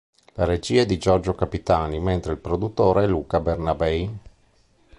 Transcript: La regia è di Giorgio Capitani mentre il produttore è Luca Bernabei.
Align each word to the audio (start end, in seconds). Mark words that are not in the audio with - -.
La 0.33 0.45
regia 0.45 0.81
è 0.81 0.85
di 0.87 0.97
Giorgio 0.97 1.35
Capitani 1.35 1.99
mentre 1.99 2.31
il 2.33 2.39
produttore 2.39 3.03
è 3.03 3.07
Luca 3.07 3.39
Bernabei. 3.39 4.17